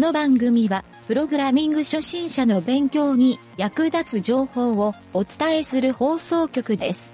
[0.00, 7.12] この番組は、プログラミング初心者の勉強に役立つ情報をお伝えする放送局です。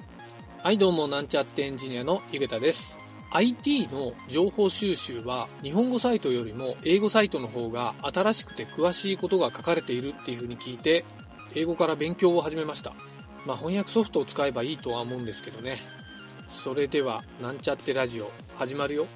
[0.63, 2.97] はい、どうも、なんちゃってエンジニアのゆげたです。
[3.33, 11.05] IT の情報収集は日本語サイトよりも英語サイトの方が新しくて詳しいことが書かれているっていうふうに聞いて、
[11.57, 12.95] 英語から勉強を始めました。
[13.47, 15.81] まあ翻訳ソフトを使えばいいとは思うんですけどね。
[16.51, 19.09] それでは、なんちゃってラジオ始まるよ。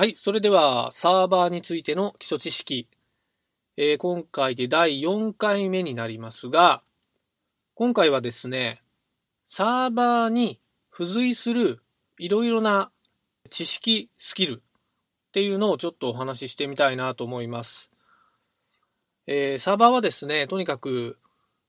[0.00, 0.16] はい。
[0.16, 2.88] それでは、サーバーについての基礎知識。
[3.76, 6.82] えー今回で第4回目になりますが、
[7.74, 8.82] 今回はですね、
[9.46, 10.58] サーバーに
[10.90, 11.82] 付随する
[12.18, 12.90] いろいろな
[13.50, 17.90] 知識、スキルっていうのをちょっとお話ししてみたいなと思います。
[19.26, 21.18] えーサーバーはですね、とにかく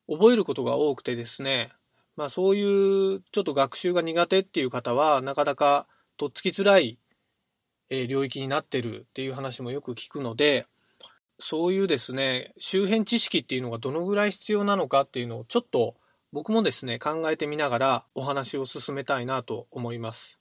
[0.09, 1.73] 覚えることが多くてですね、
[2.15, 5.85] まあそういうちょっと学習が苦手っていう方は、なかなか
[6.15, 6.97] とっつきづらい
[7.91, 10.65] え領域になってるっていう話もよく聞くので、
[11.39, 15.95] そういうですね、周辺知識っていうのがどのぐらい必要なのかっていうのをちょっと
[16.31, 20.39] 僕もですね、考えてみながらお話を進めたいなと思います。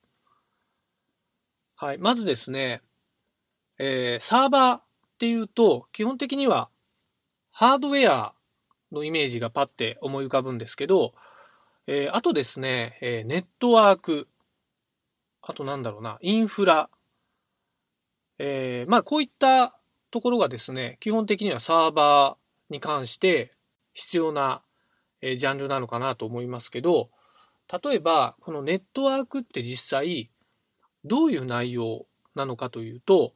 [1.75, 1.99] はい。
[1.99, 2.83] まずですね、
[3.79, 4.83] えーサーバーっ
[5.19, 6.69] ていうと、基本的には
[7.51, 8.35] ハードウェア
[8.93, 11.15] のイメージがパッて思い浮かぶんですけど、
[11.89, 14.29] えーあとですね、えーネットワーク、
[15.43, 16.89] あとなんだろうな、インフラ、
[18.43, 19.79] えーまあこういった
[20.11, 23.53] ところがですね、基本的にはサーバーに関して
[23.93, 24.63] 必要な、
[25.21, 27.11] えージャンルなのかなと思いますけど、
[27.71, 30.31] 例えばこのネットワークって実際
[31.05, 33.35] どういう内容なのかというと、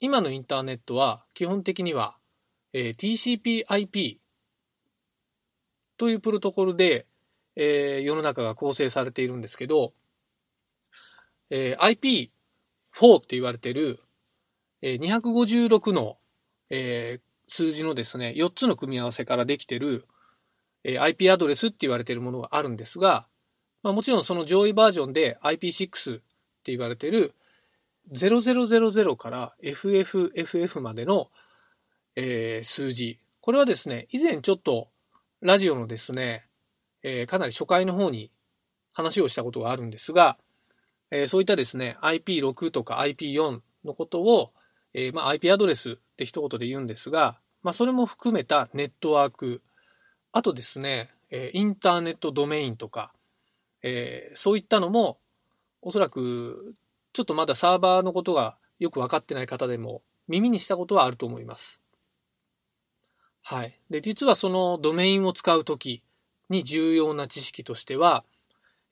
[0.00, 2.18] 今のインターネットは基本的には、
[2.74, 4.18] えー TCP/IP
[5.96, 7.06] というプロトコルで、
[7.56, 9.94] えー世の中が構成されているんですけど、
[11.48, 12.35] えー
[12.96, 14.00] 4って言われてる、
[14.82, 16.16] えー256の、
[16.70, 20.04] えー数字のですね、4つの組み合わせからできてる、
[20.82, 23.26] えー IP アドレスって言われてるものがあるんですが、
[23.82, 26.20] まあ、もちろんその上位バージョンで IP6 っ
[26.64, 27.34] て言われてる
[28.12, 31.30] 0000から FFFF までの、
[32.16, 33.20] えー数字。
[33.40, 34.88] これはですね、以前ちょっと
[35.40, 36.46] ラジオのですね、
[37.02, 38.32] えーかなり初回の方に
[38.92, 40.38] 話をしたことがあるんですが、
[41.10, 44.52] えーそういったですね、IP6 とか IP4 のことを、
[44.94, 49.62] えーまあ、IP アドレスって一言で言うんですが、まあ、それも含めたネットワーク、
[50.32, 53.12] あとですね、えインターネットドメインとか、
[53.82, 55.18] えそういったのも、
[55.82, 56.74] おそらく、
[57.12, 61.80] ちょっとまだサーバーのことがよく分かってない方でも耳にしたことはあると思います。
[63.42, 63.80] はい。
[63.90, 66.02] で、実はそのドメインを使うとき
[66.48, 68.24] に重要な知識としては、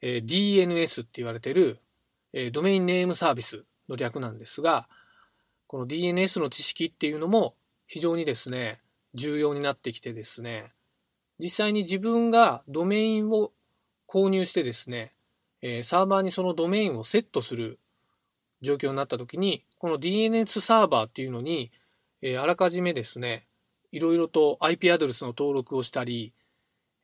[0.00, 1.81] えー DNS って言われてる、
[2.37, 4.89] えドメインネームサービスの略なんですが、
[5.69, 7.55] この DNS の知識っていうのも
[7.87, 8.83] 非常にですね、
[9.15, 10.73] 重要になってきてですね、
[11.39, 13.53] 実際に自分がドメインを
[14.09, 15.15] 購入してですね、
[15.62, 17.78] えサーバーにそのドメインをセットする
[18.62, 21.71] 状況になった時に、この DNS サーバーっていうのに、
[22.21, 23.47] えあらかじめですね、
[23.93, 26.34] いろいろと IP アドレスの登録をしたり、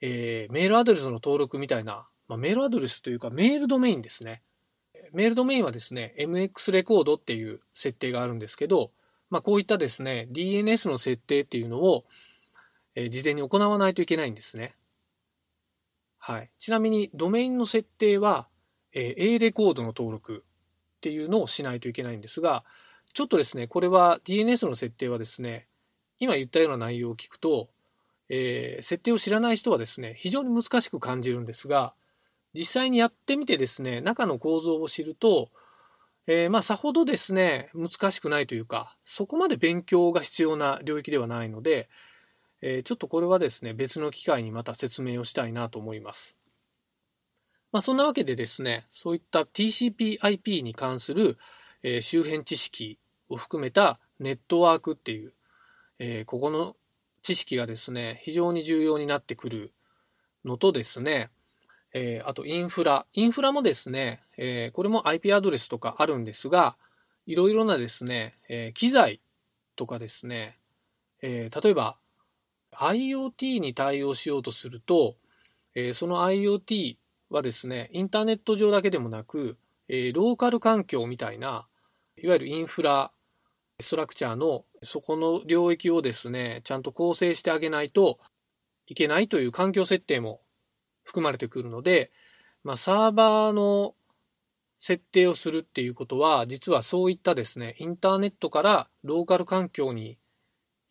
[0.00, 4.42] えメールアドレスの登録みたいな、ま、メールアドレスというかメールドメインですね。
[5.12, 8.92] メールドメインはですね、MX レコードっていう設定があるんですけど、
[9.30, 12.04] まあ、こういったですね、DNS の設定っていうのを、
[12.96, 14.74] えー事前に行わないといけないんですね。
[16.18, 16.50] はい。
[16.58, 18.48] ちなみに、ドメインの設定は、
[18.92, 20.44] えー A レコードの登録
[20.96, 22.64] っていうのをしないといけないんですが、
[23.14, 25.68] ちょっとですね、これは DNS の設定はですね、
[26.18, 27.70] 今言ったような内容を聞くと、
[28.28, 31.94] えー設定を知らない人はですね、非常に難しく感じるんですが、
[32.54, 35.50] 実際にやってみてですね、中の構造を知ると、
[36.26, 41.88] えーまあ、さほどですね、難しくないというか、そこまで勉強が必要な領域ではないので、
[42.62, 46.36] えーちょっとこれはですね、別の機会にまた説明をしたいなと思います。
[47.72, 51.38] まあ、そんなわけでですね、そういった TCP/IP に関する、
[51.82, 52.98] えー周辺知識
[53.28, 55.32] を含めたネットワークっていう、
[55.98, 56.76] えーここの
[57.22, 59.72] 知識がですね、非常に重要になってくる
[60.44, 61.30] のとですね、
[61.92, 63.06] えーあとインフラ。
[63.12, 66.76] インフラもですね、えーこれも IP アドレスとかあるんですが、
[67.26, 69.20] いろいろなですね、えー機材
[69.76, 70.58] とかですね、
[71.22, 71.96] えー例えば
[72.72, 75.16] IoT に対応しようとすると、
[75.74, 76.96] えーその IoT
[77.30, 79.56] はですね、インターネット上だけでもなく、
[79.88, 81.66] えーローカル環境みたいな、
[82.16, 83.10] いわゆるインフラ、
[83.80, 88.18] ストラクチャーのそこの領域をですね、ちゃんと構成してあげないと
[88.86, 90.40] いけないという環境設定も
[91.10, 92.12] 含まれてくるので、
[92.62, 93.96] まあ、サーバーの
[94.78, 100.18] 設定をするっていうことは、実はそういったですね、インターネットからローカル環境に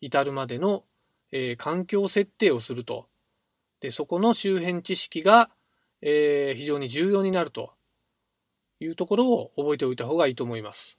[0.00, 0.84] 至るまでの、
[1.32, 3.08] えー、環境設定をすると。
[3.80, 5.50] で、そこの周辺知識が、
[6.02, 7.72] えー、非常に重要になると
[8.78, 10.98] いうところを覚えておいた方がいいと思います。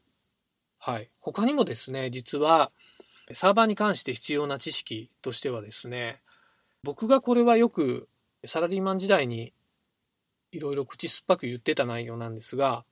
[0.79, 1.12] はい。
[1.19, 2.71] 他にもですね、実は、
[3.33, 6.24] サーバーに関して必要な知識としてはですね、
[6.83, 8.09] 僕がこれはよく
[8.45, 9.53] サラリーマン時代に
[10.51, 12.85] いろいろ口酸っぱく言ってた内容なんですが、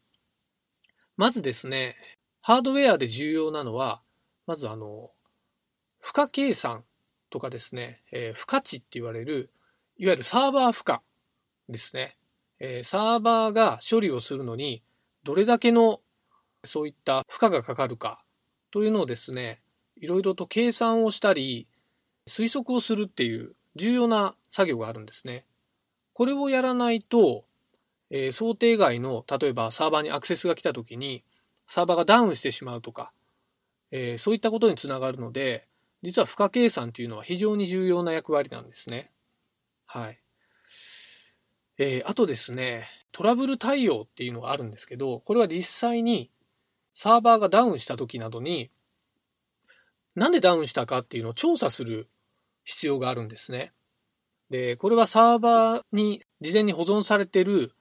[1.17, 1.97] まずですね、
[2.41, 4.01] ハードウェアで重要なのは、
[4.47, 5.11] まずあの、
[5.99, 6.85] 負荷計算
[7.29, 9.51] とかですね、えー、負荷値って言われる、
[9.97, 10.99] いわゆるサーバー負荷
[11.67, 12.17] ですね。
[12.59, 14.81] えー、サーバーが処理をするのに、
[15.23, 16.01] どれだけの
[16.63, 18.23] そういった負荷がかかるか
[18.71, 19.61] というのをですね、
[19.97, 21.67] いろいろと計算をしたり、
[22.27, 25.45] 推測をするっていう重要な作業があるんですね。
[26.13, 27.45] これをやらないと、
[28.09, 31.23] えー、想定外の、例えばサーバーにアクセスが来た時に、
[31.67, 33.11] サーバーがダウンしてしまうとか、
[33.91, 35.67] えー、そういったことにつながるので、
[36.01, 39.11] 実は負荷計算というのは非常に重要な役割なんですね。
[39.85, 40.19] はい。
[41.77, 46.29] えー、あとですね、トラブル対応っていうのがあるんですけど、これは実際に
[46.93, 48.69] サーバーがダウンした時などに、
[50.15, 52.09] なんでダウンしたかっていうのを調査する
[52.63, 53.71] 必要があるんですね。
[54.49, 57.71] で、これはサーバーに事前に保存されている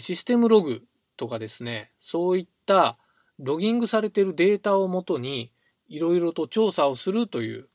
[0.00, 0.82] システムログ
[1.16, 2.98] とかですね、そういった
[3.38, 5.52] ロギングされているデータをもとに、
[5.88, 7.68] いろいろと調査をするという、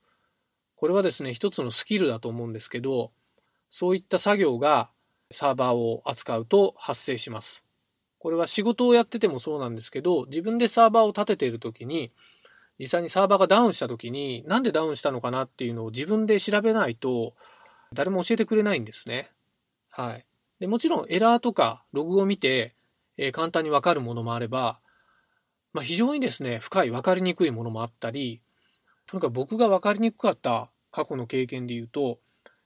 [0.75, 3.12] これはですね、一つのスキルだと思うんですけど、
[3.69, 4.91] そういった作業が
[5.31, 7.65] サーバーを扱うと発生します。
[8.18, 12.12] これは仕事をやっててもそうなんですけど、自分でサーバーを立てているときに、
[12.80, 17.36] 実際にサーバーがダウンしたときに、なんでダウンしたのかなっていうのを自分で調べないと、
[17.94, 19.31] 誰も教えてくれないんですね。
[19.89, 20.25] はい。
[20.59, 22.75] でもちろんエラーとかログを見て、
[23.18, 24.80] えー、簡単にわかるものもあれば、
[25.74, 28.41] まあ、非常にですね、深い、わかりにくいものもあったり、
[29.06, 32.19] とにかく僕がわかりにくかった過去の経験で言うと、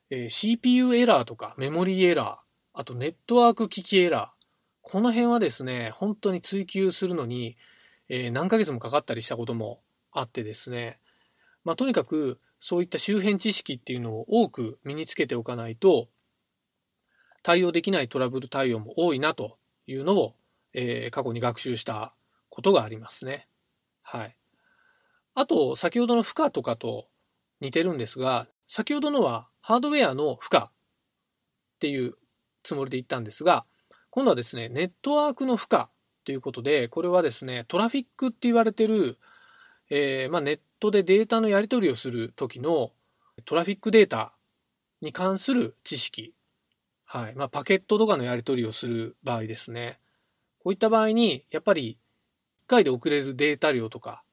[0.09, 4.43] えー、CPU エラーとかメモリーエラー、あとネットワーク機器エラー、
[4.81, 7.57] この辺はですね、本当に追求するのに、
[8.09, 9.81] えー、何ヶ月もかかったりしたことも
[10.11, 10.99] あってですね、
[11.63, 16.07] まあ、とにかくそういった周辺知識っていうのを多く身につけておかないと、
[17.44, 20.33] 対応できないトラブル対応も多いなというのを、
[20.71, 22.13] えー、過去に学習した
[22.48, 23.50] ことがありますね。
[24.01, 24.38] はい。
[25.33, 27.10] あと、先ほどの負荷とかと
[27.60, 30.63] 似てるんですが、先ほどのはハードウェアの負荷っ
[31.81, 32.16] ていう
[32.63, 33.66] つもりで言ったんですが、
[34.09, 35.88] 今度はですね、ネットワークの負荷
[36.24, 39.19] ということで、これはですね、トラフィックって言われてる、
[39.89, 42.91] えー、まあ、ネットでデータのやり取りをする時の
[43.45, 44.33] トラフィックデータ
[45.01, 46.33] に関する知識
[47.06, 47.35] はい。
[47.35, 50.00] まあ、パケットとかのやり取りをする場合ですね。
[50.59, 52.00] こういった場合に、やっぱり、
[52.63, 54.24] 1回で送れるデータ量とか、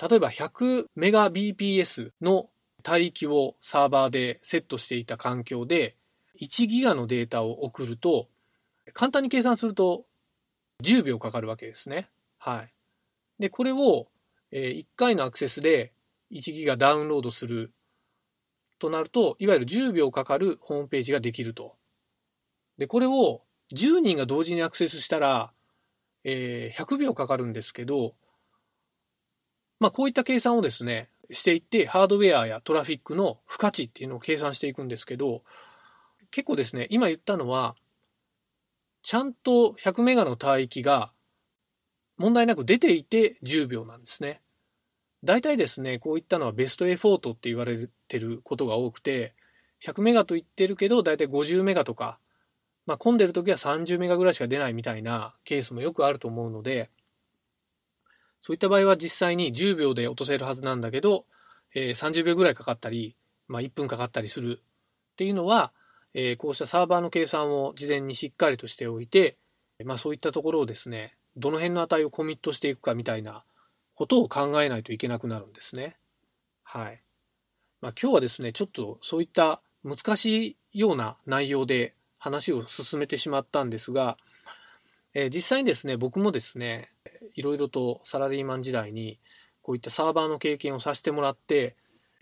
[0.00, 2.50] 例えば100メガ BPS の
[2.86, 5.96] 帯域をサーバーでセットしていた環境で、
[6.40, 8.28] 1ギガのデータを送ると、
[8.92, 10.04] 簡単に計算すると
[10.82, 12.10] 10秒かかるわけですね。
[12.38, 12.74] はい。
[13.38, 14.08] で、これを
[14.50, 15.92] え1回のアクセスで
[16.32, 17.72] 1ギガダウンロードする
[18.78, 21.76] となると、いわゆる10秒かかるホームページができると。
[22.78, 23.42] で、これを
[23.74, 25.52] 10人が同時にアクセスしたら、
[26.24, 28.14] えー、100秒かかるんですけど、
[29.80, 35.42] まあ、こういった計算をですね、していって、ハードウェアやトラフィックの付加値っていうのを計算していくんですけど、
[36.30, 37.76] 結構ですね、今言ったのは、
[39.02, 41.12] ちゃんと100メガの帯域が
[42.18, 44.40] 問題なく出ていて10秒なんですね。
[45.24, 49.34] 大体ですね、こういったのはベストエフォートって言われてることが多くて、
[49.84, 52.18] 100メガと言ってるけど、大体50メガとか
[52.88, 56.88] まあ、混んでる時は30メガぐらいしか出ないみたいなケースもよくあると思うので、
[58.40, 61.26] そういった場合は実際に10秒で落とせるはずなんだけど、
[61.74, 63.14] えー、30秒ぐらいかかったり、
[63.46, 65.74] まあ、1分かかったりするっていうのは、
[66.14, 69.36] えー、こうしたサーバーの計算を事前にしっかりとしておいて、
[69.84, 73.44] まあ、そういったところをですね、どの辺の値をコミットしていくかみたいな
[73.94, 75.96] ことを考えないといけなくなるんですね。
[76.62, 77.02] はい。
[77.80, 84.18] まあ、今日はですね、ちょっとそういった難しいような内容で話を進めてしまったんですが、
[85.14, 86.88] えー、実際にですね、僕もですね、
[87.34, 89.18] いろいろとサラリーマン時代に
[89.62, 91.76] こういったサーバーの経験をさせてもらって、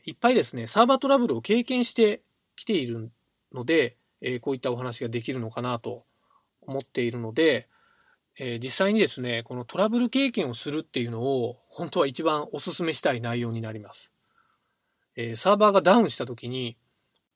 [0.04, 2.22] いっぱいですね、サーバートラブルを経験して
[2.54, 3.10] きている
[3.52, 6.04] ので、えー、こういったお話ができるのかなと
[6.62, 7.68] 思っているので、
[8.38, 14.12] えー、実際にですね、このトラブル経験をするっていうのを本当は一番お勧めしたい内容になります。
[15.16, 16.76] えー、サーバーがダウンした時に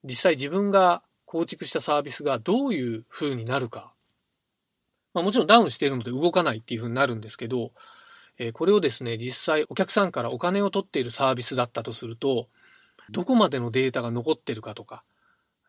[0.05, 3.95] 実際自分が構築したサービスがどういう風になるか。
[5.15, 7.73] まあ、もちろんダウンしているので動かないっていう風になるんですけど、
[8.39, 12.49] えこれをですね、実際お客さんからお金を取っているサービスだったとすると、
[13.11, 15.03] どこまでのデータが残ってるかとか、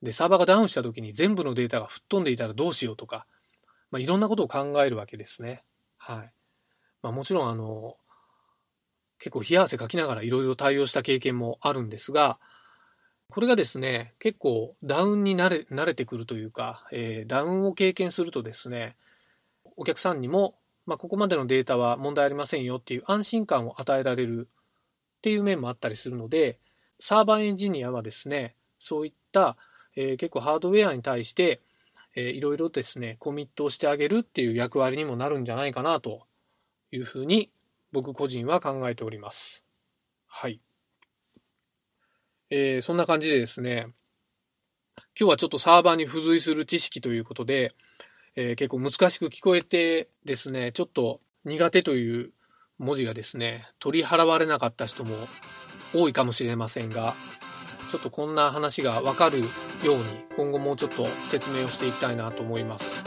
[0.02, 3.26] で、サーバーがダウンした時に全部のデータが吹っ飛んでいたらどうしようとか、
[3.92, 5.64] まあ、いろんなことを考えるわけですね。
[5.98, 6.34] はい。
[7.04, 7.98] まあ、もちろん、あの、
[9.20, 12.40] 結構冷や汗かきながらいろいろ対応した経験もあるんですが、
[13.30, 18.98] これがですね、結構ダウンに慣れ慣れてくるというか、えー、ダウンを経験するとですね、
[19.78, 20.56] お客さんにも、
[20.86, 24.50] まあ、ここまでのデータは問題ありませんよっていう安心感を与えられる
[25.18, 26.60] っていう面もあったりするので、
[27.00, 29.56] サーバーエンジニアはですね、そういった、
[29.96, 31.62] えー、結構ハードウェアに対して、
[32.16, 36.28] えー、いろいろですね、コミットをしてあげるっていう役割にもなるんじゃないかなと
[36.92, 37.52] いうふうに
[37.92, 39.64] 僕個人は考えております。
[40.28, 40.62] はい。
[42.50, 43.88] えー、そんな感じでですね、
[45.18, 47.74] 今日はちょっとサーバーに付随する知識ということで、
[48.36, 52.34] えー、結構難しく聞こえてですね、ちょっと苦手という
[52.78, 55.16] 文字がですね、取り払われなかった人も
[55.94, 57.14] 多いかもしれませんが、
[57.92, 59.46] ちょっとこんな話がわかるよ
[59.96, 60.04] うに
[60.38, 63.04] 今後もうちょっと説明をしていきたいなと思います。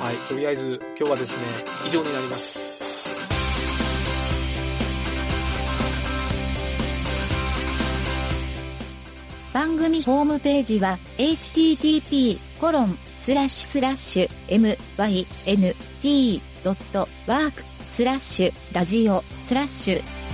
[0.00, 1.36] はい、とりあえず今日はですね、
[1.86, 2.58] 以上になります。
[9.52, 14.86] 番組ホームページは http コロンスラッシュスラッシュ
[16.02, 17.52] mynt.work
[17.84, 20.25] スラッシュラジオスラッシュ